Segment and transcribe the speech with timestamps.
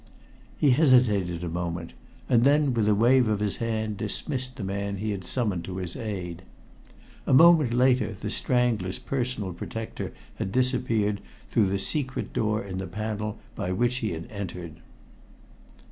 [0.57, 1.93] He hesitated a moment,
[2.27, 5.77] and then with a wave of his hand dismissed the man he had summoned to
[5.77, 6.41] his aid.
[7.27, 12.87] A moment later the "Strangler's" personal protector had disappeared through that secret door in the
[12.87, 14.77] paneling by which he had entered.